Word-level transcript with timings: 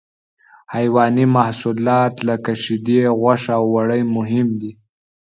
حیواني 0.73 1.25
محصولات 1.35 2.13
لکه 2.27 2.51
شیدې، 2.63 3.01
غوښه 3.19 3.53
او 3.59 3.65
وړۍ 3.75 4.01
مهم 4.15 4.47
دي. 4.61 4.71